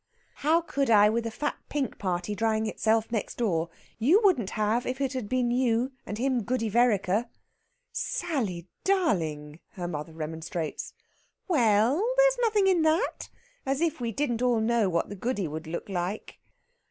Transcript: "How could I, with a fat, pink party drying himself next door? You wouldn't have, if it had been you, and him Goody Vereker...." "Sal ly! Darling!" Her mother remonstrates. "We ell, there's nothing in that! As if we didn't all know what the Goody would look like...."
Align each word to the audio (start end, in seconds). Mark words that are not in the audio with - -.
"How 0.37 0.61
could 0.61 0.89
I, 0.89 1.11
with 1.11 1.27
a 1.27 1.29
fat, 1.29 1.57
pink 1.69 1.99
party 1.99 2.33
drying 2.33 2.65
himself 2.65 3.11
next 3.11 3.37
door? 3.37 3.69
You 3.99 4.19
wouldn't 4.23 4.49
have, 4.57 4.87
if 4.87 4.99
it 4.99 5.13
had 5.13 5.29
been 5.29 5.51
you, 5.51 5.91
and 6.07 6.17
him 6.17 6.41
Goody 6.41 6.69
Vereker...." 6.71 7.29
"Sal 7.93 8.45
ly! 8.47 8.65
Darling!" 8.83 9.59
Her 9.73 9.87
mother 9.87 10.11
remonstrates. 10.11 10.95
"We 11.47 11.59
ell, 11.59 12.03
there's 12.17 12.37
nothing 12.41 12.65
in 12.65 12.81
that! 12.81 13.29
As 13.63 13.79
if 13.79 14.01
we 14.01 14.11
didn't 14.11 14.41
all 14.41 14.59
know 14.59 14.89
what 14.89 15.09
the 15.09 15.15
Goody 15.15 15.47
would 15.47 15.67
look 15.67 15.87
like...." 15.87 16.39